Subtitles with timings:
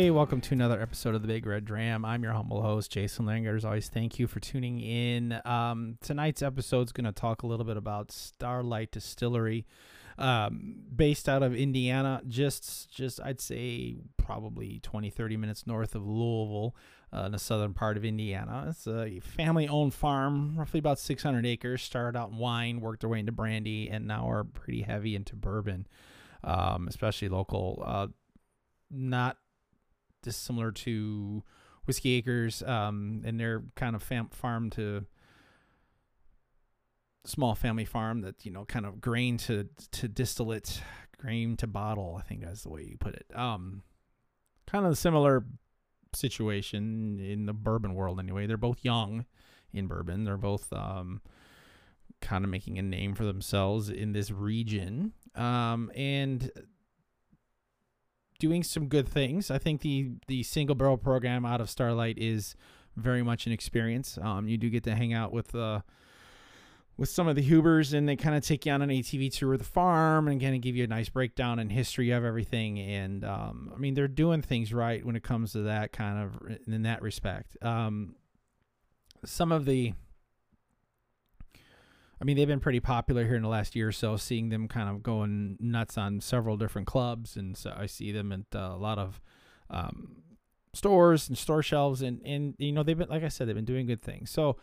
[0.00, 2.06] Hey, welcome to another episode of the Big Red Dram.
[2.06, 3.54] I'm your humble host, Jason Langer.
[3.54, 5.38] As always, thank you for tuning in.
[5.44, 9.66] Um, tonight's episode is going to talk a little bit about Starlight Distillery,
[10.16, 16.06] um, based out of Indiana, just, just I'd say probably 20, 30 minutes north of
[16.06, 16.74] Louisville,
[17.12, 18.68] uh, in the southern part of Indiana.
[18.70, 21.82] It's a family-owned farm, roughly about 600 acres.
[21.82, 25.36] Started out in wine, worked their way into brandy, and now are pretty heavy into
[25.36, 25.86] bourbon,
[26.42, 27.82] um, especially local.
[27.86, 28.06] Uh,
[28.90, 29.36] not
[30.22, 31.42] dissimilar to
[31.86, 35.06] Whiskey Acres, um, and they're kind of fam- farm to
[37.24, 40.82] small family farm that you know kind of grain to to distillate,
[41.18, 42.16] grain to bottle.
[42.18, 43.26] I think that's the way you put it.
[43.34, 43.82] Um,
[44.66, 45.44] kind of similar
[46.14, 48.46] situation in the bourbon world anyway.
[48.46, 49.24] They're both young
[49.72, 50.24] in bourbon.
[50.24, 51.20] They're both um,
[52.20, 55.12] kind of making a name for themselves in this region.
[55.34, 56.50] Um, and
[58.40, 59.50] doing some good things.
[59.50, 62.56] I think the the single barrel program out of Starlight is
[62.96, 64.18] very much an experience.
[64.20, 65.80] Um, you do get to hang out with uh,
[66.96, 69.52] with some of the Hubers, and they kind of take you on an ATV tour
[69.52, 72.78] of the farm and kind of give you a nice breakdown and history of everything.
[72.80, 76.58] And um, I mean, they're doing things right when it comes to that kind of
[76.66, 77.56] in that respect.
[77.62, 78.16] Um,
[79.24, 79.92] some of the
[82.20, 84.68] I mean, they've been pretty popular here in the last year or so, seeing them
[84.68, 87.36] kind of going nuts on several different clubs.
[87.36, 89.20] And so I see them at uh, a lot of
[89.70, 90.16] um,
[90.74, 92.02] stores and store shelves.
[92.02, 94.30] And, and, you know, they've been, like I said, they've been doing good things.
[94.30, 94.58] So,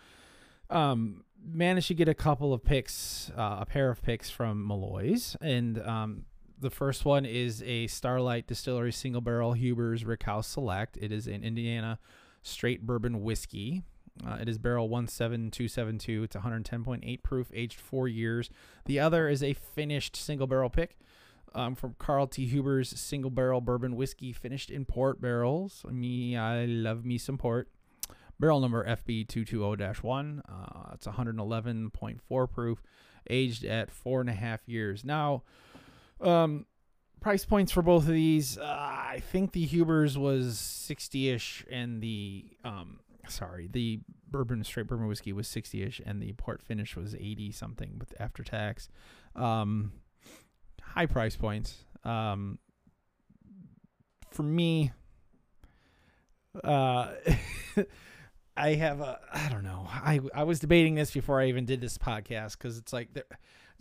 [0.70, 5.36] um, managed to get a couple of picks, uh, a pair of picks from Malloy's.
[5.42, 6.26] And, um,
[6.60, 10.98] the first one is a Starlight Distillery single barrel Huber's Rickhouse Select.
[11.00, 12.00] It is an Indiana
[12.42, 13.84] straight bourbon whiskey.
[14.26, 16.24] Uh, it is barrel 17272.
[16.24, 18.50] It's 110.8 proof, aged four years.
[18.86, 20.98] The other is a finished single barrel pick
[21.54, 22.46] um, from Carl T.
[22.46, 25.86] Huber's single barrel bourbon whiskey, finished in port barrels.
[25.90, 27.70] Me, I love me some port.
[28.40, 30.42] Barrel number FB220 1.
[30.48, 32.84] Uh, it's 111.4 proof,
[33.30, 35.04] aged at four and a half years.
[35.04, 35.44] Now,
[36.22, 36.66] um,
[37.20, 42.02] price points for both of these, uh, I think the Huber's was 60 ish, and
[42.02, 44.00] the um, sorry, the
[44.30, 48.44] bourbon straight bourbon whiskey was 60ish and the port finish was 80 something with after
[48.44, 48.90] tax.
[49.36, 49.94] Um,
[50.82, 51.86] high price points.
[52.04, 52.60] Um,
[54.32, 54.92] for me,
[56.64, 57.12] uh,
[58.58, 59.88] I have a, I don't know.
[59.88, 63.10] I, I was debating this before I even did this podcast because it's like,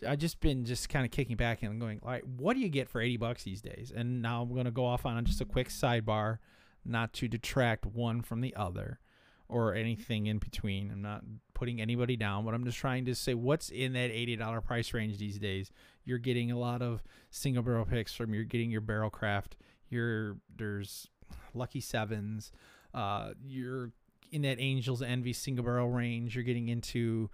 [0.07, 2.89] I just been just kind of kicking back and going, like, what do you get
[2.89, 3.93] for 80 bucks these days?
[3.95, 6.39] And now I'm to go off on just a quick sidebar,
[6.84, 9.01] not to detract one from the other
[9.49, 10.91] or anything in between.
[10.91, 11.23] I'm not
[11.55, 15.19] putting anybody down, but I'm just trying to say what's in that $80 price range
[15.19, 15.71] these days.
[16.05, 19.57] You're getting a lot of single barrel picks from you're getting your barrel craft.
[19.89, 21.09] You're there's
[21.55, 22.53] lucky sevens.
[22.93, 23.93] Uh, you're
[24.33, 26.34] in that Angels Envy single barrel range.
[26.34, 27.31] You're getting into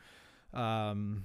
[0.52, 1.24] um,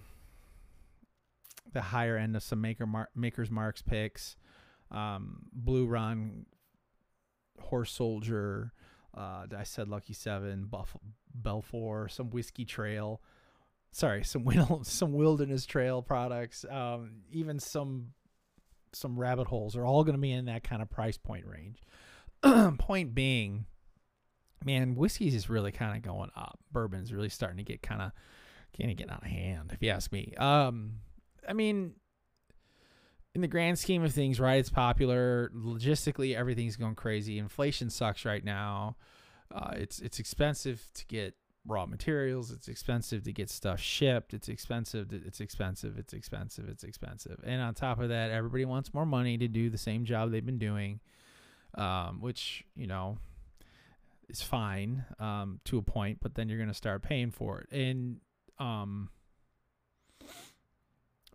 [1.74, 4.36] the higher end of some maker mar- makers marks picks.
[4.90, 6.46] Um, Blue Run,
[7.60, 8.72] Horse Soldier,
[9.18, 10.96] uh, I said Lucky Seven, Buff
[11.40, 13.22] Belfour, some Whiskey Trail.
[13.92, 14.46] Sorry, some
[14.84, 18.14] some Wilderness Trail products, um, even some
[18.94, 21.82] some rabbit holes are all going to be in that kind of price point range.
[22.78, 23.66] point being,
[24.64, 26.60] man, whiskey's is really kind of going up.
[26.72, 28.12] Bourbon's really starting to get kind of
[28.78, 30.34] kind of getting out of hand, if you ask me.
[30.38, 31.00] Um,
[31.48, 31.94] I mean,
[33.36, 34.60] in the grand scheme of things, right?
[34.60, 35.52] It's popular.
[35.56, 37.38] Logistically, everything's going crazy.
[37.38, 38.96] Inflation sucks right now.
[39.54, 41.36] Uh, it's it's expensive to get
[41.66, 42.52] raw materials.
[42.52, 44.34] It's expensive to get stuff shipped.
[44.34, 45.10] It's expensive.
[45.10, 45.98] To, it's expensive.
[45.98, 46.68] It's expensive.
[46.70, 47.40] It's expensive.
[47.44, 50.46] And on top of that, everybody wants more money to do the same job they've
[50.46, 51.00] been doing,
[51.76, 53.18] um, which you know
[54.30, 56.20] is fine um, to a point.
[56.22, 58.18] But then you're going to start paying for it, and
[58.60, 59.10] um,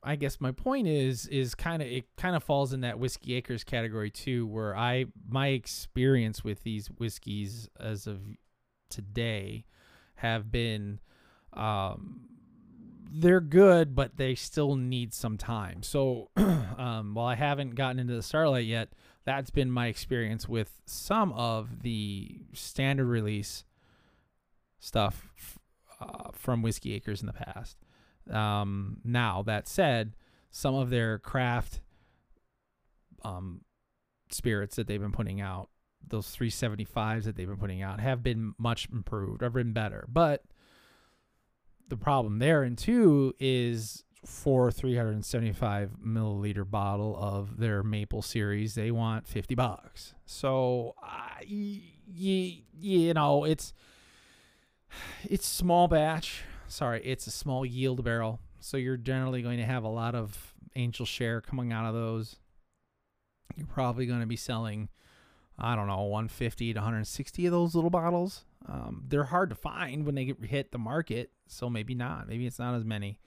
[0.05, 3.35] I guess my point is is kind of it kind of falls in that whiskey
[3.35, 8.21] acres category too, where I my experience with these whiskeys as of
[8.89, 9.65] today
[10.17, 11.01] have been
[11.53, 12.21] um,
[13.13, 15.83] they're good, but they still need some time.
[15.83, 18.89] So um, while I haven't gotten into the Starlight yet,
[19.25, 23.65] that's been my experience with some of the standard release
[24.81, 25.59] stuff
[26.01, 27.77] uh, from Whiskey Acres in the past.
[28.31, 29.43] Um, now.
[29.43, 30.15] That said,
[30.51, 31.81] some of their craft
[33.25, 33.63] um,
[34.31, 35.69] spirits that they've been putting out,
[36.07, 40.07] those 375s that they've been putting out, have been much improved, have been better.
[40.09, 40.45] But
[41.89, 48.91] the problem there, and two, is for 375 milliliter bottle of their maple series they
[48.91, 50.15] want 50 bucks.
[50.27, 53.73] So uh, you, you know it's
[55.25, 56.43] it's small batch
[56.73, 60.55] sorry it's a small yield barrel so you're generally going to have a lot of
[60.77, 62.37] angel share coming out of those.
[63.57, 64.89] You're probably going to be selling
[65.59, 68.45] i don't know 150 to 160 of those little bottles.
[68.67, 72.29] Um, they're hard to find when they get, hit the market so maybe not.
[72.29, 73.19] Maybe it's not as many.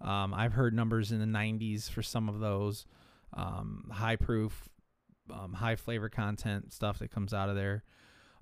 [0.00, 2.86] Um, I've heard numbers in the 90s for some of those
[3.32, 4.68] um, high proof,
[5.32, 7.82] um, high flavor content stuff that comes out of there.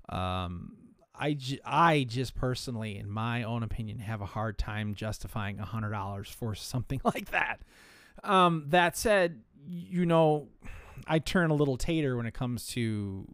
[0.09, 0.75] Um,
[1.15, 1.37] I,
[2.09, 6.55] just personally, in my own opinion, have a hard time justifying a hundred dollars for
[6.55, 7.61] something like that.
[8.23, 10.47] Um, that said, you know,
[11.07, 13.27] I turn a little tater when it comes to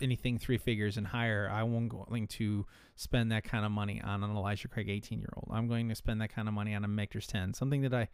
[0.00, 1.50] anything three figures and higher.
[1.52, 2.66] I won't going to
[2.96, 5.48] spend that kind of money on an Elijah Craig 18 year old.
[5.52, 8.08] I'm going to spend that kind of money on a Michter's 10, something that I,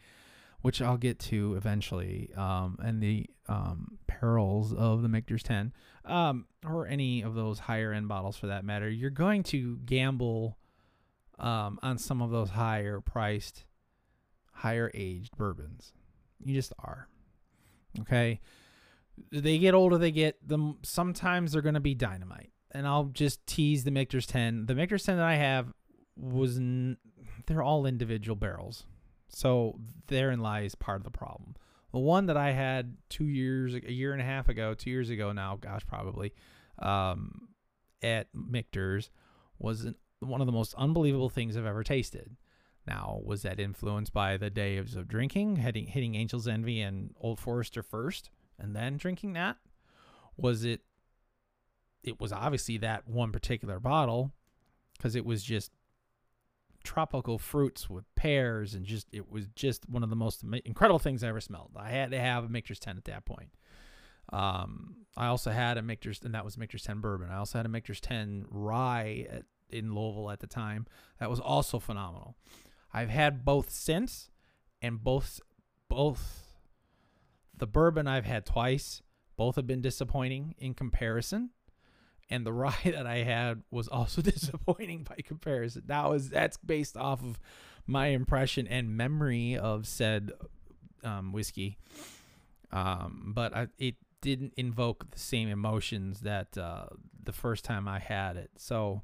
[0.64, 5.72] which I'll get to eventually, um, and the um, perils of the Michter's 10,
[6.06, 8.88] um, or any of those higher end bottles for that matter.
[8.88, 10.56] You're going to gamble
[11.38, 13.64] um, on some of those higher priced,
[14.52, 15.92] higher aged bourbons.
[16.42, 17.08] You just are.
[18.00, 18.40] Okay
[19.30, 20.78] they get older, they get them.
[20.82, 24.66] Sometimes they're going to be dynamite, and I'll just tease the Michter's ten.
[24.66, 25.72] The Michter's ten that I have
[26.16, 26.96] was n-
[27.46, 28.86] they're all individual barrels,
[29.28, 31.56] so therein lies part of the problem.
[31.92, 35.10] The one that I had two years, a year and a half ago, two years
[35.10, 36.32] ago now, gosh, probably,
[36.80, 37.48] um,
[38.02, 39.10] at Michter's
[39.58, 42.36] was an, one of the most unbelievable things I've ever tasted.
[42.86, 47.38] Now, was that influenced by the days of drinking, hitting, hitting Angel's Envy and Old
[47.38, 48.30] Forester first?
[48.58, 49.56] and then drinking that?
[50.36, 50.80] Was it
[52.02, 54.32] it was obviously that one particular bottle
[54.96, 55.70] because it was just
[56.84, 61.24] tropical fruits with pears and just it was just one of the most incredible things
[61.24, 61.72] I ever smelled.
[61.76, 63.48] I had to have a Michter's 10 at that point.
[64.32, 67.30] Um, I also had a Michter's and that was Michter's 10 bourbon.
[67.30, 70.86] I also had a Michter's 10 rye at, in Louisville at the time.
[71.18, 72.36] That was also phenomenal.
[72.92, 74.30] I've had both since
[74.80, 75.40] and both
[75.88, 76.44] both
[77.56, 79.02] the bourbon I've had twice.
[79.36, 81.50] Both have been disappointing in comparison.
[82.30, 85.82] And the ride that I had was also disappointing by comparison.
[85.86, 87.38] That was that's based off of
[87.86, 90.32] my impression and memory of said
[91.02, 91.78] um, whiskey.
[92.72, 96.86] Um, but I, it didn't invoke the same emotions that uh,
[97.22, 98.50] the first time I had it.
[98.56, 99.02] So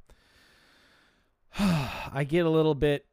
[1.59, 3.07] I get a little bit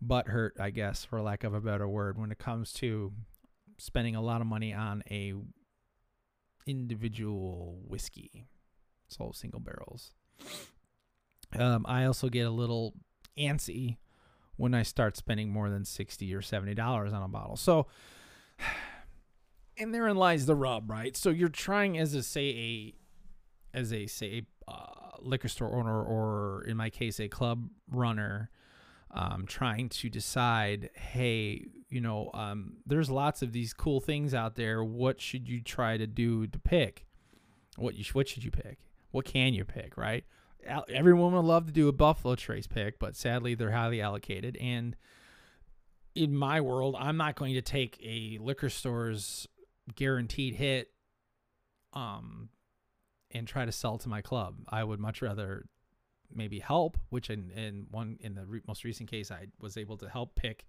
[0.00, 3.12] butt hurt, I guess, for lack of a better word, when it comes to
[3.78, 5.34] spending a lot of money on a
[6.68, 8.46] individual whiskey,
[9.06, 10.12] It's all single barrels.
[11.58, 12.94] Um, I also get a little
[13.38, 13.96] antsy
[14.56, 17.56] when I start spending more than sixty or seventy dollars on a bottle.
[17.56, 17.86] So,
[19.78, 21.16] and therein lies the rub, right?
[21.16, 26.02] So you're trying as a say a as a say a uh, liquor store owner
[26.02, 28.50] or in my case a club runner
[29.10, 34.56] um, trying to decide, hey, you know, um, there's lots of these cool things out
[34.56, 34.84] there.
[34.84, 37.06] What should you try to do to pick?
[37.76, 38.78] What you what should you pick?
[39.10, 39.96] What can you pick?
[39.96, 40.24] Right?
[40.92, 44.56] Everyone would love to do a Buffalo Trace pick, but sadly they're highly allocated.
[44.58, 44.96] And
[46.14, 49.46] in my world, I'm not going to take a liquor store's
[49.94, 50.88] guaranteed hit
[51.94, 52.50] um
[53.30, 54.56] and try to sell to my club.
[54.68, 55.66] I would much rather
[56.34, 59.96] maybe help, which in, in one in the re- most recent case, I was able
[59.98, 60.66] to help pick,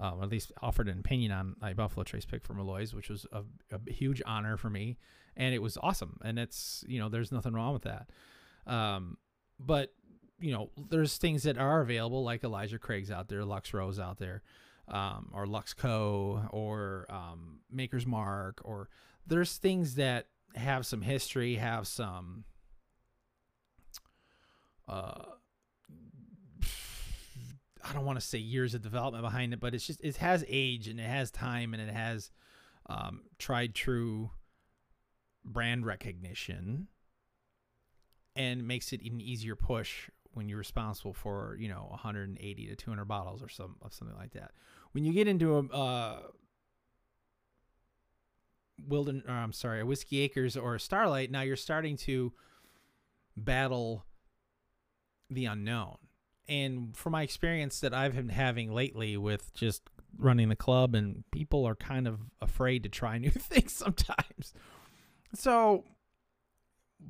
[0.00, 3.08] uh, or at least offered an opinion on a Buffalo Trace pick for Malloy's, which
[3.08, 4.98] was a, a, huge honor for me,
[5.36, 6.18] and it was awesome.
[6.24, 8.10] And it's you know there's nothing wrong with that,
[8.66, 9.16] um,
[9.58, 9.92] but
[10.38, 14.18] you know there's things that are available like Elijah Craig's out there, Lux Row's out
[14.18, 14.42] there,
[14.88, 18.88] um, or Luxco or um, Maker's Mark, or
[19.26, 22.44] there's things that have some history, have some
[24.88, 25.24] uh,
[27.84, 30.44] I don't want to say years of development behind it, but it's just it has
[30.48, 32.30] age and it has time and it has
[32.88, 34.30] um, tried true
[35.44, 36.88] brand recognition
[38.34, 43.04] and makes it an easier push when you're responsible for you know 180 to 200
[43.06, 44.52] bottles or some of something like that.
[44.92, 46.18] When you get into a uh,
[48.88, 52.32] Wilden, or I'm sorry, a Whiskey Acres or a Starlight, now you're starting to
[53.36, 54.04] battle
[55.30, 55.96] the unknown.
[56.48, 59.82] And from my experience that I've been having lately with just
[60.18, 64.54] running the club, and people are kind of afraid to try new things sometimes.
[65.34, 65.84] So,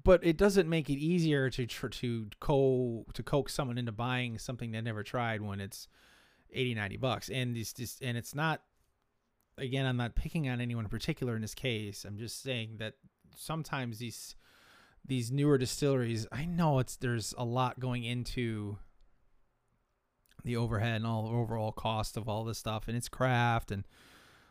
[0.03, 4.73] but it doesn't make it easier to to co to coax someone into buying something
[4.73, 5.89] they never tried when it's
[6.53, 7.29] 80, 90 bucks.
[7.29, 8.63] And these just and it's not
[9.59, 12.05] again, I'm not picking on anyone in particular in this case.
[12.05, 12.95] I'm just saying that
[13.35, 14.35] sometimes these
[15.07, 18.79] these newer distilleries, I know it's there's a lot going into
[20.45, 23.85] the overhead and all overall cost of all this stuff and it's craft and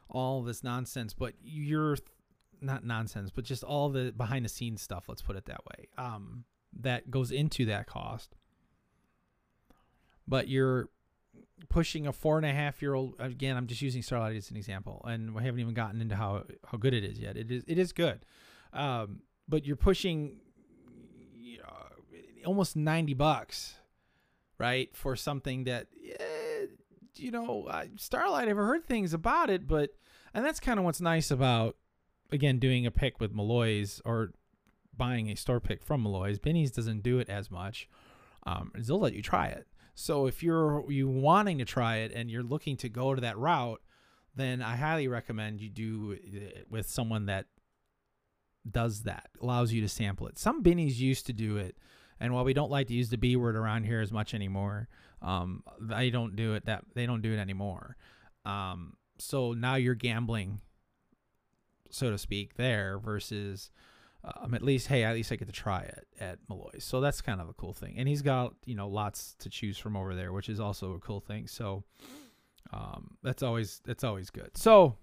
[0.09, 1.97] all this nonsense, but you're
[2.62, 5.88] not nonsense, but just all the behind the scenes stuff, let's put it that way.
[5.97, 6.45] Um
[6.77, 8.35] that goes into that cost.
[10.27, 10.89] But you're
[11.69, 14.57] pushing a four and a half year old again i'm just using starlight as an
[14.57, 17.63] example and we haven't even gotten into how how good it is yet it is
[17.67, 18.25] it is good
[18.74, 20.38] um, but you're pushing
[22.45, 23.75] almost 90 bucks
[24.57, 25.87] right for something that
[26.19, 26.65] eh,
[27.15, 29.91] you know starlight i've heard things about it but
[30.33, 31.75] and that's kind of what's nice about
[32.31, 34.31] again doing a pick with malloy's or
[34.95, 37.89] buying a store pick from malloy's Binny's doesn't do it as much
[38.45, 42.29] um, they'll let you try it so if you're you wanting to try it and
[42.29, 43.81] you're looking to go to that route,
[44.35, 47.45] then I highly recommend you do it with someone that
[48.69, 50.37] does that, allows you to sample it.
[50.37, 51.77] Some Binny's used to do it,
[52.19, 54.88] and while we don't like to use the B word around here as much anymore,
[55.22, 57.98] um, they don't do it that they don't do it anymore.
[58.45, 60.62] Um, so now you're gambling,
[61.89, 63.72] so to speak, there versus
[64.24, 66.84] um, at least hey, at least I get to try it at Malloy's.
[66.84, 67.95] So that's kind of a cool thing.
[67.98, 71.00] And he's got you know lots to choose from over there, which is also a
[71.00, 71.48] cool thing.
[71.48, 71.84] So
[72.74, 74.57] um, that's always that's always good.
[74.57, 74.95] So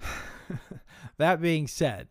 [1.18, 2.08] that being said,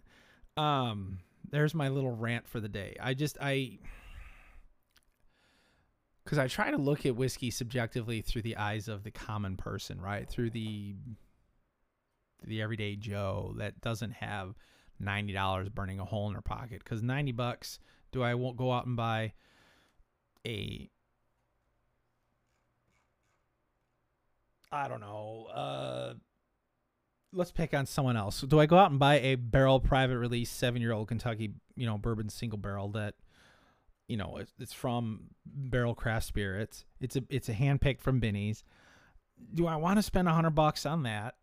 [0.57, 1.19] um,
[1.51, 2.95] there's my little rant for the day.
[2.99, 3.79] I just I
[6.23, 9.99] because I try to look at whiskey subjectively through the eyes of the common person,
[9.99, 10.29] right?
[10.29, 10.95] Through the
[12.45, 14.55] the everyday Joe that doesn't have
[14.99, 16.83] ninety dollars burning a hole in her pocket.
[16.83, 17.79] Because ninety bucks,
[18.11, 19.33] do I won't go out and buy
[20.45, 20.89] a
[24.71, 25.47] I don't know.
[25.51, 26.13] Uh,
[27.33, 28.41] let's pick on someone else.
[28.41, 31.85] Do I go out and buy a barrel private release seven year old Kentucky, you
[31.85, 33.15] know, bourbon single barrel that,
[34.07, 36.85] you know, it's, from Barrell Craft Spirits.
[36.99, 38.63] It's a it's a hand picked from Binny's.
[39.53, 41.35] Do I want to spend a hundred bucks on that,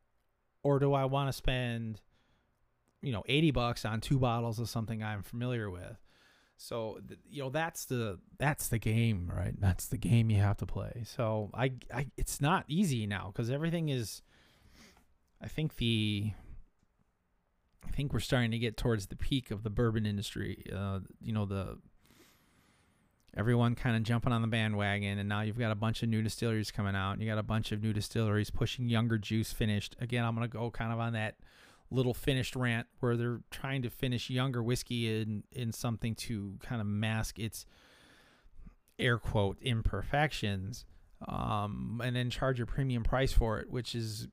[0.63, 2.01] or do I want to spend
[3.07, 5.97] you know 80 bucks on two bottles of something I'm familiar with.
[6.57, 6.99] So
[7.31, 9.55] you know that's the that's the game, right?
[9.59, 11.05] That's the game you have to play.
[11.05, 14.23] So I, I it's not easy now because everything is.
[15.43, 16.33] I think the.
[17.87, 20.65] I think we're starting to get towards the peak of the bourbon industry.
[20.75, 21.79] Uh, you know the.
[23.37, 26.23] Everyone kind of jumping on the bandwagon, and now you've got a bunch of new
[26.23, 27.13] distilleries coming out.
[27.13, 29.95] And you got a bunch of new distilleries pushing younger juice finished.
[30.01, 31.37] Again, I'm gonna go kind of on that
[31.91, 36.81] little finished rant where they're trying to finish younger whiskey in in something to kind
[36.81, 37.65] of mask its
[38.99, 40.85] air quote imperfections
[41.29, 44.27] um, and then charge a premium price for it which is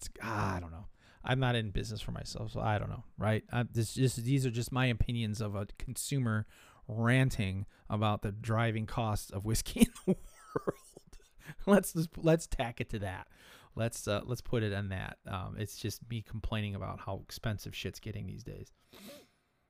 [0.00, 0.86] that's ah, I don't know
[1.24, 4.46] I'm not in business for myself so I don't know right I, this just these
[4.46, 6.46] are just my opinions of a consumer
[6.88, 10.16] ranting about the driving costs of whiskey in the
[10.54, 11.18] world
[11.66, 13.28] let's just let's tack it to that
[13.74, 15.18] let's uh, let's put it on that.
[15.26, 18.72] Um, it's just me complaining about how expensive shit's getting these days,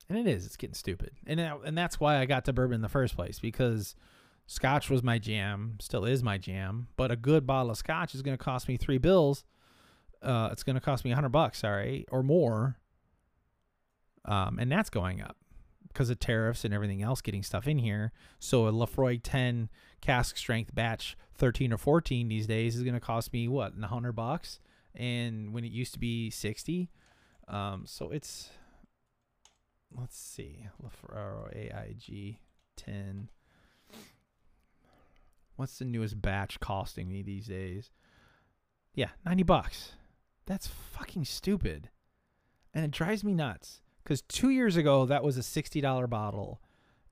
[0.09, 0.47] and it is.
[0.47, 3.39] It's getting stupid, and and that's why I got to bourbon in the first place
[3.39, 3.95] because
[4.47, 6.89] Scotch was my jam, still is my jam.
[6.97, 9.45] But a good bottle of Scotch is going to cost me three bills.
[10.23, 12.77] Uh, it's going to cost me a hundred bucks, sorry, or more.
[14.25, 15.37] Um, and that's going up
[15.89, 18.13] because of tariffs and everything else getting stuff in here.
[18.39, 19.69] So a Laphroaig 10
[20.01, 23.87] cask strength batch 13 or 14 these days is going to cost me what, a
[23.87, 24.61] hundred bucks?
[24.95, 26.91] And when it used to be 60.
[27.49, 28.51] Um, so it's,
[29.97, 32.39] let's see, Laphroaig AIG
[32.77, 33.31] 10.
[35.57, 37.91] What's the newest batch costing me these days?
[38.95, 39.93] Yeah, 90 bucks.
[40.47, 41.91] That's fucking stupid.
[42.75, 46.61] And it drives me nuts because two years ago that was a sixty dollar bottle,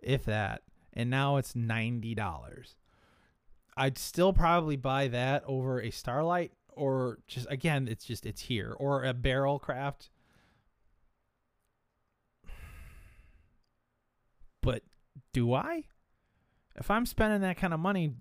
[0.00, 2.76] if that, and now it's ninety dollars.
[3.76, 8.74] I'd still probably buy that over a Starlight or just again, it's just it's here
[8.78, 10.10] or a Barrell Craft.
[14.62, 14.82] But
[15.32, 15.84] do I?
[16.76, 18.14] If I'm spending that kind of money,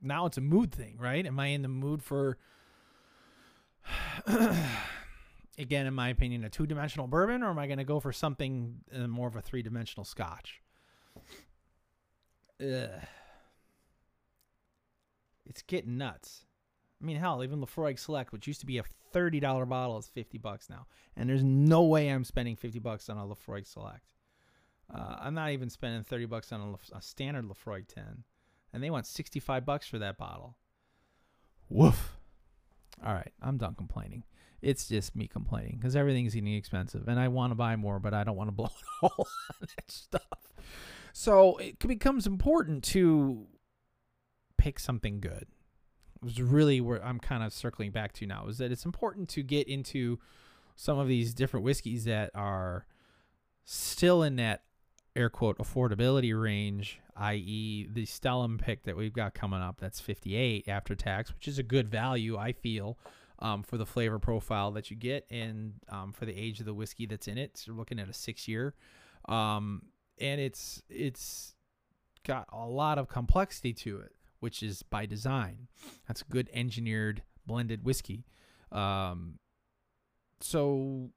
[0.00, 1.24] now it's a mood thing, right?
[1.26, 2.38] Am I in the mood for
[5.58, 8.12] again, in my opinion, a two dimensional bourbon, or am I going to go for
[8.12, 10.62] something uh, more of a three dimensional scotch?
[12.60, 12.90] Ugh.
[15.44, 16.44] It's getting nuts.
[17.00, 20.06] I mean, hell, even Laphroaig Select, which used to be a thirty dollar bottle, is
[20.06, 20.86] fifty bucks now,
[21.16, 24.14] and there's no way I'm spending fifty bucks on a Laphroaig Select.
[24.92, 28.22] Uh, I'm not even spending thirty bucks on a, a standard Laphroaig ten.
[28.72, 30.56] and they want 65 bucks for that bottle.
[31.68, 32.16] Woof.
[33.04, 34.24] All right, I'm done complaining.
[34.60, 38.14] It's just me complaining because everything's getting expensive, and I want to buy more, but
[38.14, 39.26] I don't want to blow it all
[39.60, 40.22] on that stuff.
[41.12, 43.46] So it becomes important to
[44.56, 45.46] pick something good.
[46.16, 49.28] It was really where I'm kind of circling back to now is that it's important
[49.30, 50.20] to get into
[50.76, 52.86] some of these different whiskeys that are
[53.64, 54.62] still in that
[55.16, 59.78] air quote affordability range, i.e., the Stellum pick that we've got coming up.
[59.80, 62.98] That's 58 after tax, which is a good value, I feel,
[63.38, 66.74] um, for the flavor profile that you get and um, for the age of the
[66.74, 67.56] whiskey that's in it.
[67.56, 68.74] So you're looking at a six year,
[69.28, 69.82] um,
[70.18, 71.54] and it's it's
[72.24, 75.68] got a lot of complexity to it, which is by design.
[76.06, 78.24] That's good engineered blended whiskey.
[78.70, 79.38] Um,
[80.40, 81.10] so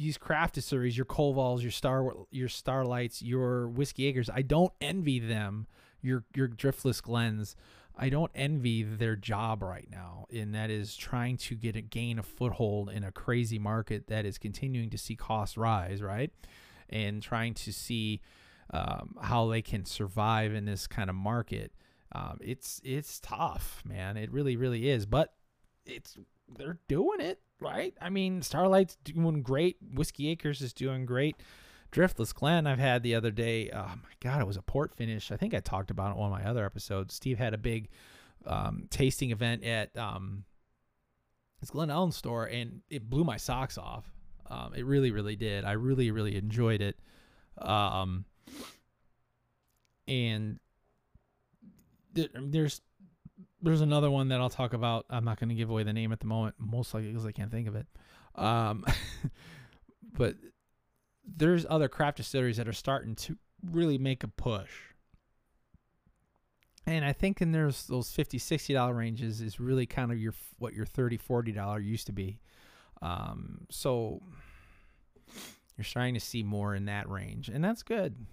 [0.00, 5.18] these craft distilleries, your Koval's, your Star, your Starlights, your Whiskey Acres, I don't envy
[5.18, 5.66] them.
[6.02, 7.54] Your your Driftless Glens,
[7.94, 12.18] I don't envy their job right now, and that is trying to get a gain
[12.18, 16.30] a foothold in a crazy market that is continuing to see costs rise, right,
[16.88, 18.22] and trying to see
[18.72, 21.72] um, how they can survive in this kind of market.
[22.12, 24.16] Um, it's it's tough, man.
[24.16, 25.34] It really really is, but
[25.84, 26.16] it's
[26.48, 27.94] they're doing it right.
[28.00, 29.76] I mean, Starlight's doing great.
[29.94, 31.36] Whiskey Acres is doing great.
[31.92, 33.70] Driftless Glen I've had the other day.
[33.72, 35.32] Oh my god, it was a port finish.
[35.32, 37.14] I think I talked about it in one of my other episodes.
[37.14, 37.88] Steve had a big
[38.46, 40.44] um, tasting event at um,
[41.58, 44.04] his Glen Ellyn store, and it blew my socks off.
[44.48, 45.64] Um, it really, really did.
[45.64, 46.98] I really, really enjoyed it.
[47.58, 48.24] Um,
[50.06, 50.58] and
[52.12, 52.80] there's
[53.62, 55.06] there's another one that I'll talk about.
[55.10, 57.32] I'm not going to give away the name at the moment, most likely because I
[57.32, 57.86] can't think of it.
[58.34, 58.84] Um,
[60.16, 60.36] but
[61.24, 63.36] there's other craft distilleries that are starting to
[63.70, 64.70] really make a push.
[66.86, 70.34] And I think in there's those 50 60 dollar ranges is really kind of your
[70.58, 72.40] what your 30 40 dollar used to be.
[73.02, 74.20] Um, so
[75.76, 78.26] you're starting to see more in that range, and that's good.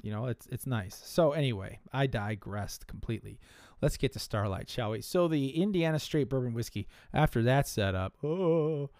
[0.00, 1.00] You know, it's it's nice.
[1.04, 3.40] So anyway, I digressed completely.
[3.80, 5.02] Let's get to Starlight, shall we?
[5.02, 6.88] So the Indiana Straight Bourbon Whiskey.
[7.12, 8.90] After that setup, oh,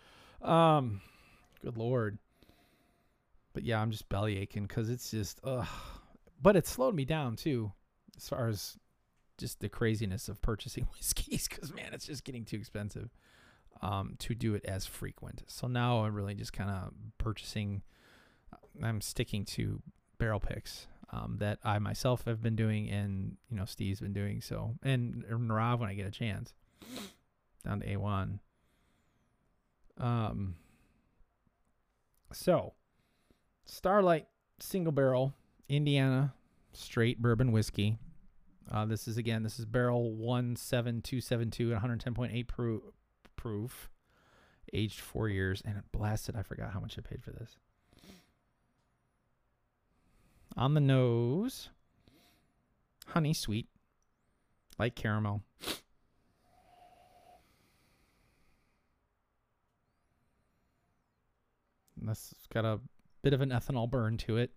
[0.42, 1.00] um,
[1.62, 2.18] good lord.
[3.52, 5.66] But yeah, I'm just belly aching because it's just, ugh.
[6.40, 7.72] But it slowed me down too,
[8.16, 8.76] as far as
[9.36, 11.48] just the craziness of purchasing whiskeys.
[11.48, 13.10] Because man, it's just getting too expensive
[13.82, 15.42] um, to do it as frequent.
[15.48, 17.82] So now I'm really just kind of purchasing.
[18.82, 19.82] I'm sticking to
[20.18, 24.40] barrel picks um, that I myself have been doing, and you know Steve's been doing
[24.40, 26.52] so, and Narav when I get a chance,
[27.64, 28.40] down to A one.
[29.98, 30.56] Um.
[32.30, 32.74] So,
[33.64, 34.26] Starlight
[34.60, 35.34] single barrel
[35.68, 36.34] Indiana
[36.72, 37.98] straight bourbon whiskey.
[38.70, 42.82] Uh, this is again, this is barrel one seven two seven two, 110.8 proof,
[43.36, 43.88] proof,
[44.74, 46.36] aged four years, and it blasted.
[46.36, 47.56] I forgot how much I paid for this
[50.58, 51.70] on the nose,
[53.06, 53.68] honey sweet,
[54.76, 55.40] light caramel.
[61.96, 62.80] This has got a
[63.22, 64.50] bit of an ethanol burn to it.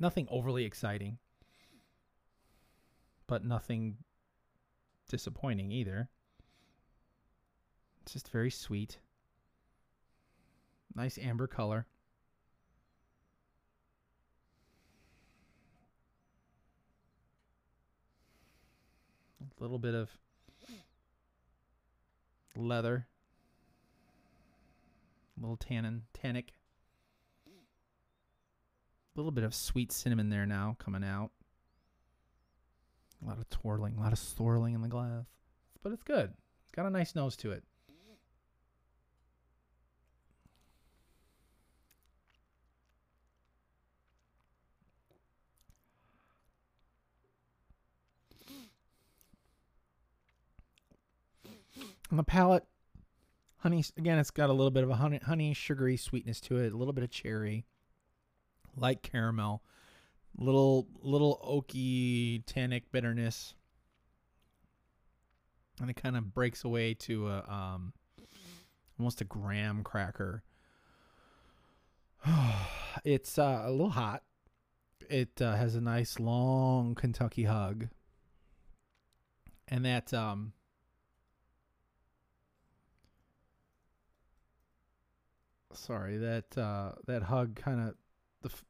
[0.00, 1.18] Nothing overly exciting,
[3.26, 3.96] but nothing
[5.08, 6.08] disappointing either.
[8.02, 8.98] It's just very sweet.
[10.94, 11.86] Nice amber color.
[19.58, 20.10] A little bit of
[22.56, 23.06] leather.
[25.36, 26.52] A little tannin, tannic.
[27.46, 27.50] A
[29.16, 31.30] little bit of sweet cinnamon there now coming out.
[33.22, 35.24] A lot of twirling, a lot of swirling in the glass.
[35.82, 36.32] But it's good.
[36.64, 37.62] It's got a nice nose to it.
[52.14, 52.64] On the palate,
[53.56, 56.72] honey again, it's got a little bit of a honey, honey sugary sweetness to it,
[56.72, 57.66] a little bit of cherry,
[58.76, 59.64] light caramel,
[60.38, 63.54] little little oaky tannic bitterness,
[65.80, 67.92] and it kind of breaks away to a um,
[68.96, 70.44] almost a graham cracker.
[73.04, 74.22] it's uh, a little hot.
[75.10, 77.88] It uh, has a nice long Kentucky hug,
[79.66, 80.52] and that um,
[85.74, 87.94] sorry that uh, that hug kind of
[88.42, 88.64] the f-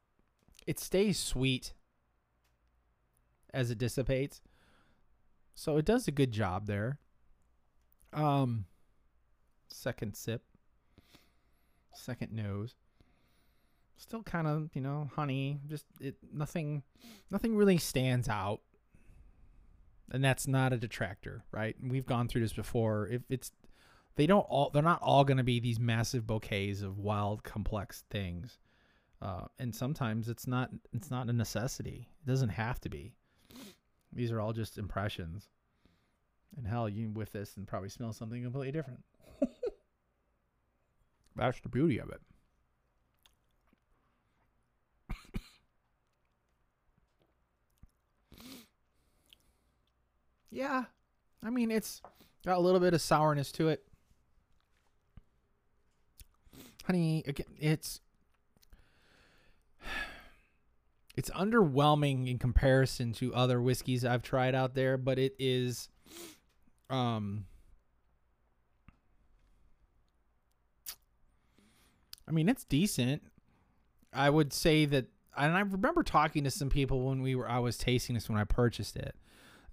[0.67, 1.73] it stays sweet
[3.53, 4.41] as it dissipates.
[5.55, 6.99] So it does a good job there.
[8.13, 8.67] Um
[9.69, 10.43] second sip.
[11.95, 12.75] Second nose.
[13.97, 16.83] Still kind of, you know, honey, just it nothing
[17.31, 18.61] nothing really stands out.
[20.11, 21.77] And that's not a detractor, right?
[21.83, 23.09] We've gone through this before.
[23.09, 23.53] If it's
[24.17, 28.05] they don't all they're not all going to be these massive bouquets of wild complex
[28.11, 28.59] things.
[29.21, 32.09] Uh, and sometimes it's not it's not a necessity.
[32.25, 33.15] It doesn't have to be.
[34.13, 35.49] These are all just impressions.
[36.57, 39.03] And hell you with this and probably smell something completely different.
[41.37, 42.21] That's the beauty of it.
[50.51, 50.85] Yeah.
[51.43, 52.01] I mean it's
[52.47, 53.85] got a little bit of sourness to it
[56.85, 58.01] honey again it's
[61.17, 65.89] it's underwhelming in comparison to other whiskeys I've tried out there, but it is
[66.91, 67.47] um
[72.27, 73.23] I mean, it's decent.
[74.13, 77.59] I would say that and I remember talking to some people when we were I
[77.59, 79.15] was tasting this when I purchased it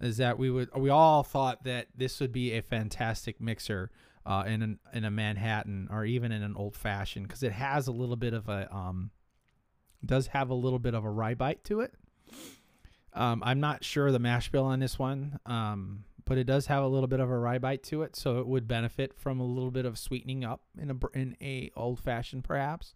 [0.00, 3.90] is that we would we all thought that this would be a fantastic mixer
[4.24, 7.88] uh, in an, in a Manhattan or even in an old fashioned because it has
[7.88, 9.10] a little bit of a um,
[10.04, 11.94] does have a little bit of a rye bite to it.
[13.14, 16.82] Um, I'm not sure the mash bill on this one, um, but it does have
[16.82, 19.44] a little bit of a rye bite to it, so it would benefit from a
[19.44, 22.94] little bit of sweetening up in a in a old fashioned perhaps.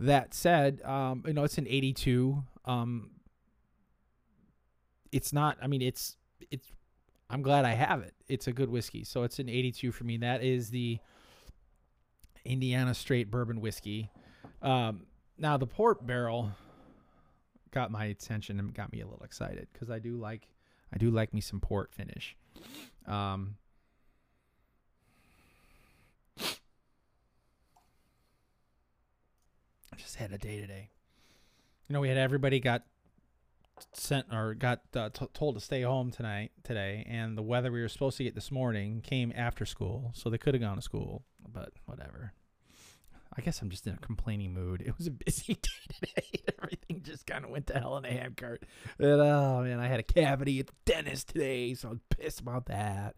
[0.00, 2.42] That said, um, you know it's an 82.
[2.64, 3.10] Um,
[5.12, 5.58] it's not.
[5.62, 6.16] I mean, it's
[6.50, 6.70] it's
[7.30, 8.14] I'm glad I have it.
[8.26, 9.04] It's a good whiskey.
[9.04, 10.16] So it's an 82 for me.
[10.18, 10.98] That is the
[12.44, 14.10] Indiana Straight Bourbon Whiskey.
[14.62, 16.52] Um, now the port barrel
[17.70, 20.48] got my attention and got me a little excited because I do like
[20.92, 22.34] I do like me some port finish.
[23.06, 23.56] Um,
[29.92, 30.88] I just had a day today.
[31.88, 32.84] You know, we had everybody got
[33.92, 37.80] sent or got uh, t- told to stay home tonight today and the weather we
[37.80, 40.82] were supposed to get this morning came after school so they could have gone to
[40.82, 42.32] school but whatever.
[43.36, 44.82] I guess i'm just in a complaining mood.
[44.86, 46.42] It was a busy day today.
[46.62, 48.64] Everything just kind of went to hell in a handcart.
[48.98, 52.66] And oh man i had a cavity at the dentist today so I'm pissed about
[52.66, 53.16] that.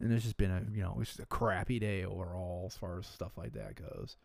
[0.00, 2.98] And it's just been a you know it's just a crappy day overall as far
[2.98, 4.16] as stuff like that goes.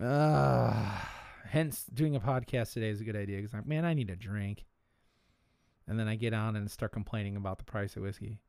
[0.00, 1.00] Uh
[1.48, 4.16] hence doing a podcast today is a good idea because I'm man, I need a
[4.16, 4.64] drink.
[5.88, 8.40] And then I get on and start complaining about the price of whiskey.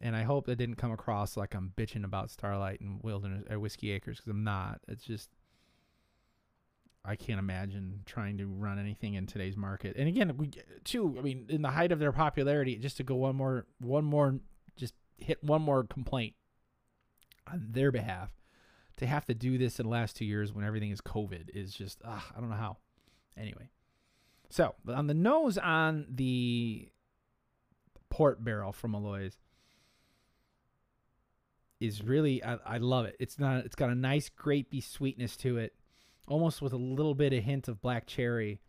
[0.00, 3.58] And I hope that didn't come across like I'm bitching about Starlight and Wilderness or
[3.58, 4.80] Whiskey Acres because I'm not.
[4.88, 5.28] It's just
[7.04, 9.96] I can't imagine trying to run anything in today's market.
[9.96, 10.50] And again, we
[10.84, 11.16] too.
[11.18, 14.36] I mean, in the height of their popularity, just to go one more, one more,
[14.76, 16.34] just hit one more complaint
[17.46, 18.30] on their behalf
[19.00, 21.72] to have to do this in the last two years when everything is COVID is
[21.72, 22.76] just, uh, I don't know how.
[23.34, 23.70] Anyway,
[24.50, 26.86] so on the nose on the
[28.10, 29.30] port barrel from Alois
[31.80, 33.16] is really, I, I love it.
[33.18, 35.72] It's not, it's got a nice grapey sweetness to it,
[36.28, 38.60] almost with a little bit of hint of black cherry.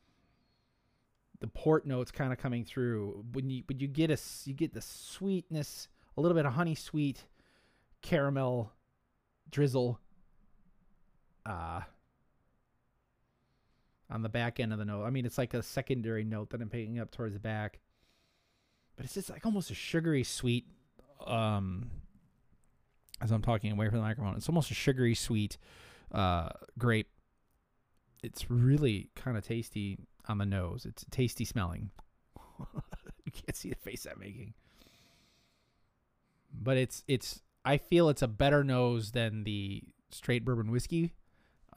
[1.42, 4.74] The port notes kind of coming through when you, but you get a, you get
[4.74, 7.26] the sweetness, a little bit of honey sweet
[8.02, 8.72] caramel
[9.50, 10.00] drizzle
[11.46, 11.82] uh
[14.12, 15.06] on the back end of the note.
[15.06, 17.80] I mean, it's like a secondary note that I'm picking up towards the back.
[18.98, 20.66] But it's just like almost a sugary sweet
[21.26, 21.90] um
[23.22, 24.36] as I'm talking away from the microphone.
[24.36, 25.58] It's almost a sugary sweet
[26.12, 27.10] uh grape.
[28.22, 30.86] It's really kind of tasty on the nose.
[30.86, 31.90] It's tasty smelling.
[33.26, 34.54] you can't see the face I'm making.
[36.54, 41.14] But it's it's I feel it's a better nose than the straight bourbon whiskey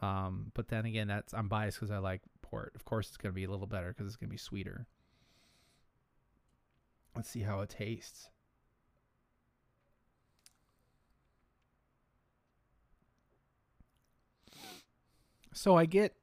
[0.05, 2.73] um, but then again, that's I'm biased because I like port.
[2.75, 4.87] Of course, it's gonna be a little better because it's gonna be sweeter.
[7.17, 8.29] Let's see how it tastes.
[15.55, 16.15] So I get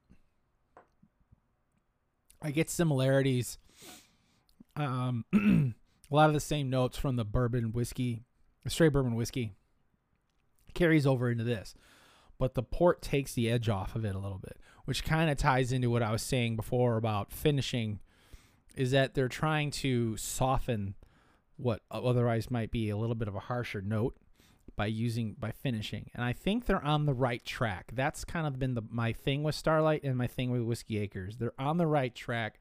[2.40, 3.58] I get similarities.
[4.76, 5.24] Um,
[6.10, 8.22] a lot of the same notes from the bourbon whiskey,
[8.68, 9.54] straight bourbon whiskey,
[10.72, 11.74] carries over into this
[12.42, 15.36] but the port takes the edge off of it a little bit, which kind of
[15.36, 18.00] ties into what I was saying before about finishing
[18.74, 20.96] is that they're trying to soften
[21.56, 24.16] what otherwise might be a little bit of a harsher note
[24.74, 28.58] by using by finishing and i think they're on the right track that's kind of
[28.58, 31.86] been the my thing with starlight and my thing with whiskey acres they're on the
[31.86, 32.58] right track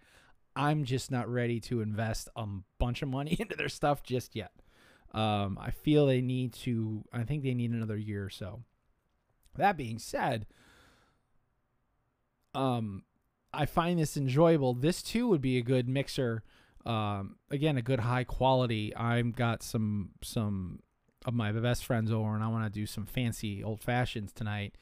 [0.56, 2.46] I'm just not ready to invest a
[2.78, 4.52] bunch of money into their stuff just yet.
[5.14, 7.04] Um, I feel they need to.
[7.12, 8.64] I think they need another year or so.
[9.58, 10.46] That being said,
[12.54, 13.04] um,
[13.54, 14.74] I find this enjoyable.
[14.74, 16.44] This too would be a good mixer.
[16.86, 18.96] Um, again, a good high quality.
[18.96, 20.80] I've got some some
[21.26, 24.76] of my best friends over, and I want to do some fancy old fashions tonight.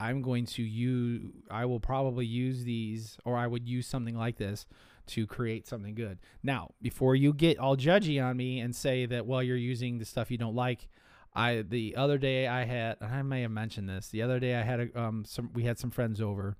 [0.00, 1.30] I'm going to use.
[1.50, 4.66] I will probably use these, or I would use something like this
[5.06, 6.18] to create something good.
[6.42, 10.04] Now, before you get all judgy on me and say that well you're using the
[10.04, 10.88] stuff you don't like,
[11.34, 14.08] I the other day I had I may have mentioned this.
[14.08, 16.56] The other day I had a, um some we had some friends over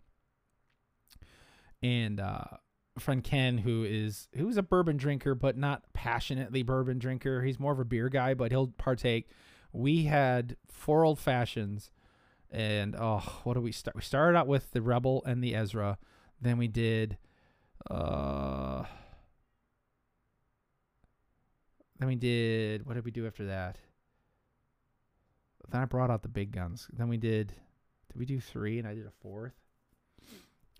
[1.82, 2.44] and uh
[2.98, 7.42] friend Ken who is who's a bourbon drinker but not passionately bourbon drinker.
[7.42, 9.28] He's more of a beer guy, but he'll partake.
[9.72, 11.90] We had four old fashions
[12.50, 13.96] and oh, what do we start?
[13.96, 15.98] We started out with the Rebel and the Ezra.
[16.40, 17.16] Then we did
[17.90, 18.84] uh
[21.98, 23.78] then we did what did we do after that?
[25.70, 26.88] Then I brought out the big guns.
[26.92, 27.48] Then we did
[28.09, 29.55] did we do 3 and I did a fourth?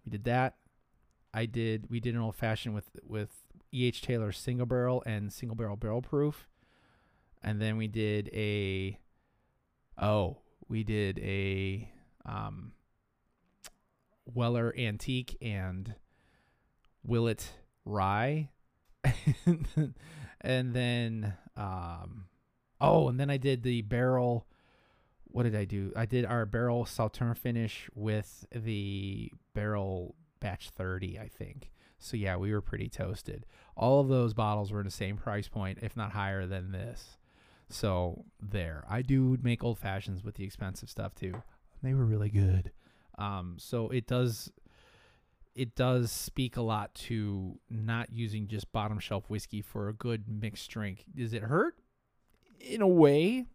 [0.05, 0.57] We did that.
[1.33, 3.31] I did we did an old fashioned with with
[3.73, 6.49] EH Taylor single barrel and single barrel barrel proof.
[7.43, 8.99] And then we did a
[10.01, 11.91] oh, we did a
[12.25, 12.73] um
[14.27, 15.95] Weller antique and
[17.03, 17.53] Willet
[17.85, 18.51] rye.
[19.45, 22.27] and then um
[22.81, 24.47] oh, and then I did the barrel
[25.35, 25.93] what did I do?
[25.97, 31.73] I did our barrel Sauternes finish with the barrel batch 30, I think.
[31.99, 33.45] So yeah, we were pretty toasted.
[33.77, 37.19] All of those bottles were in the same price point, if not higher than this.
[37.69, 41.43] So there, I do make old fashions with the expensive stuff too.
[41.83, 42.71] They were really good.
[43.19, 44.53] Um, so it does,
[45.57, 50.29] it does speak a lot to not using just bottom shelf whiskey for a good
[50.29, 51.07] mixed drink.
[51.13, 51.75] Does it hurt?
[52.61, 53.47] In a way,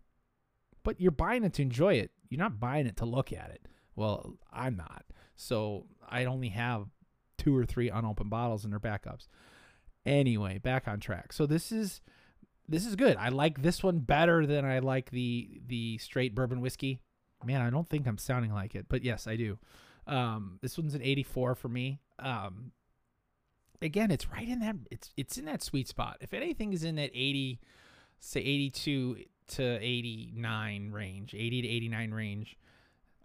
[0.84, 2.12] but you're buying it to enjoy it.
[2.30, 3.68] You're not buying it to look at it.
[3.96, 5.06] Well, I'm not.
[5.36, 6.88] So I only have
[7.38, 9.28] two or three unopened bottles and their backups.
[10.06, 11.34] Anyway, back on track.
[11.34, 12.02] So this is
[12.68, 13.18] this is good.
[13.18, 17.00] I like this one better than I like the the straight bourbon whiskey.
[17.44, 19.58] Man, I don't think I'm sounding like it, but yes, I do.
[20.08, 22.00] Um, this one's an 84 for me.
[22.20, 22.72] Um,
[23.82, 26.18] again, it's right in that it's it's in that sweet spot.
[26.22, 27.60] If anything is in that 80,
[28.20, 29.18] say 82
[29.50, 32.58] to 89 range, 80 to 89 range,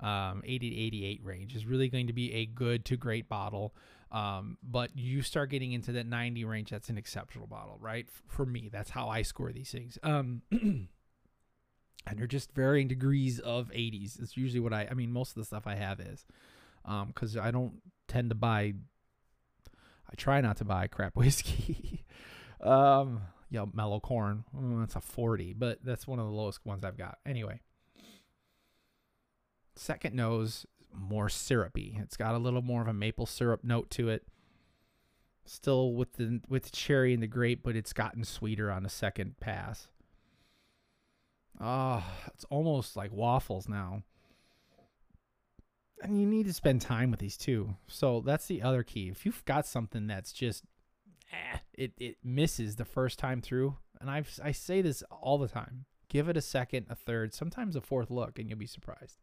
[0.01, 3.75] um, 80 to 88 range is really going to be a good to great bottle.
[4.11, 8.07] Um, but you start getting into that 90 range, that's an exceptional bottle, right?
[8.29, 9.99] For me, that's how I score these things.
[10.03, 10.89] Um, and
[12.15, 14.21] they're just varying degrees of 80s.
[14.23, 16.27] It's usually what I, I mean, most of the stuff I have is,
[16.85, 18.75] um, cause I don't tend to buy,
[20.09, 22.05] I try not to buy crap whiskey.
[22.61, 23.23] um,
[23.55, 24.45] yeah, mellow corn.
[24.57, 27.19] Oh, that's a 40, but that's one of the lowest ones I've got.
[27.25, 27.61] Anyway,
[29.77, 31.97] second nose more syrupy.
[32.01, 34.27] It's got a little more of a maple syrup note to it.
[35.47, 38.89] Still with the with the cherry and the grape, but it's gotten sweeter on the
[38.89, 39.87] second pass.
[41.61, 42.03] Oh,
[42.35, 44.03] it's almost like waffles now.
[46.03, 47.77] And you need to spend time with these too.
[47.87, 49.09] So that's the other key.
[49.11, 50.65] If you've got something that's just
[51.33, 55.49] eh, it it misses the first time through, and I I say this all the
[55.49, 55.87] time.
[56.09, 59.19] Give it a second, a third, sometimes a fourth look, and you'll be surprised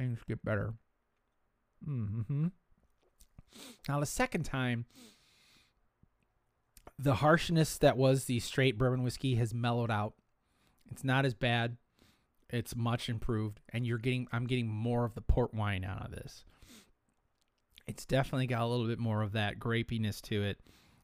[0.00, 0.74] things get better.
[1.86, 2.48] Mm-hmm.
[3.88, 4.86] Now the second time,
[6.98, 10.14] the harshness that was the straight bourbon whiskey has mellowed out.
[10.90, 11.76] It's not as bad.
[12.48, 14.26] It's much improved, and you're getting.
[14.32, 16.44] I'm getting more of the port wine out of this.
[17.90, 20.60] It's definitely got a little bit more of that grapiness to it,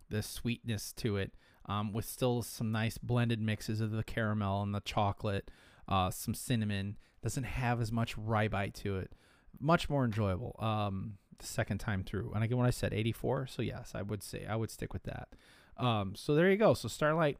[0.08, 1.34] the sweetness to it,
[1.66, 5.50] um, with still some nice blended mixes of the caramel and the chocolate,
[5.88, 9.10] uh, some cinnamon, doesn't have as much bite to it.
[9.58, 10.54] Much more enjoyable.
[10.60, 14.22] Um, the second time through, and again, when I said 84, so yes, I would
[14.22, 15.28] say I would stick with that.
[15.76, 16.72] Um, so there you go.
[16.74, 17.38] So Starlight,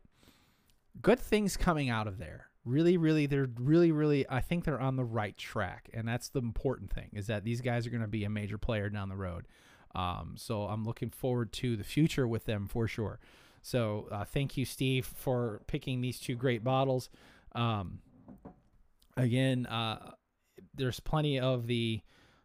[1.01, 2.49] good things coming out of there.
[2.67, 4.29] Really, really, they're really, really.
[4.29, 7.11] I think they're on the right track, and that's the important thing.
[7.13, 9.47] Is that these guys are going to be a major player down the road.
[9.95, 13.21] Um, so I'm looking forward to the future with them for sure.
[13.63, 17.09] So uh, thank you, Steve, for picking these two great bottles.
[17.53, 18.01] Um,
[19.17, 20.11] again, uh,
[20.75, 22.01] there's plenty of the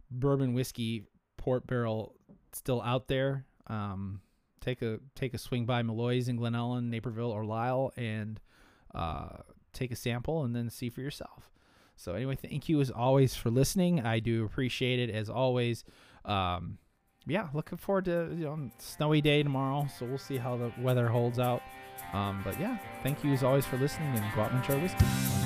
[0.09, 1.03] bourbon whiskey
[1.37, 2.15] port barrel
[2.53, 3.45] still out there.
[3.67, 4.21] Um,
[4.61, 8.39] take a take a swing by Malloy's in Glen Ellyn, Naperville, or Lisle and
[8.93, 9.37] uh,
[9.73, 11.49] take a sample, and then see for yourself.
[11.95, 14.01] So anyway, thank you as always for listening.
[14.01, 15.83] I do appreciate it as always.
[16.25, 16.77] Um,
[17.27, 19.87] yeah, looking forward to you know snowy day tomorrow.
[19.99, 21.61] So we'll see how the weather holds out.
[22.13, 25.40] Um, but yeah, thank you as always for listening and go out and enjoy whiskey.